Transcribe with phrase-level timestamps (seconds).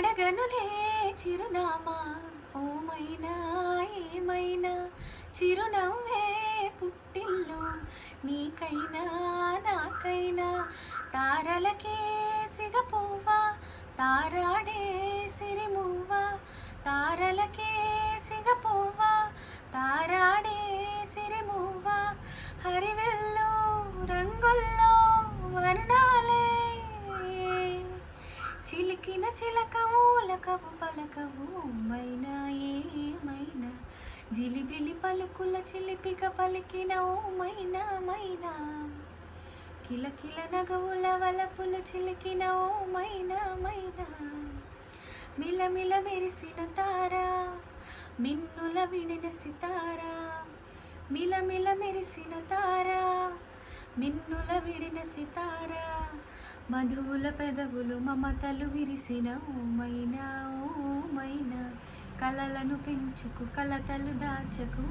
[0.00, 0.66] అడగనులే
[1.10, 2.16] చిరునామా.
[2.56, 3.34] ఓమైనా
[4.16, 4.90] ఏమైనా
[5.36, 7.72] చిరునవ్వే పుట్టిల్లు.
[8.26, 9.04] నీకైనా
[9.70, 10.68] నాకైనా
[11.14, 11.98] తారలకే
[12.56, 13.54] సిగపువ్వ.
[13.98, 14.82] తారాడే
[15.38, 16.38] సిరిమువ్వ.
[16.86, 17.72] తారలకే
[18.18, 19.30] సిగపువ్వ.
[19.74, 20.60] తారాడే
[21.04, 22.14] సిరిమువ్వ.
[22.64, 23.09] హరివే
[29.10, 31.46] చిలికిన చిలకవు లకవు పలకవు
[31.88, 33.70] మైనా ఏమైనా?
[34.32, 38.52] జిలిబిలి పలుకుల చిలిపిక పలికిన ఓ మైనా
[39.88, 44.06] కిలకిల నగవుల వలపుల చిలికిన ఓ మైనా మైనా?
[45.38, 47.26] మిలమిల మెరిసిన తారా
[48.20, 50.14] మిన్నుల విడిన సితారా?
[51.10, 53.02] మిలమిల మెరిసిన తారా
[53.98, 56.09] మిన్నుల విడిన సితారా?
[56.70, 60.26] మధువుల పెదవులు మమతలు విరిసిన ఓమైనా
[60.88, 61.60] ఓమైనా
[62.20, 64.84] కలలను పెంచుకు కలతలు దాచకు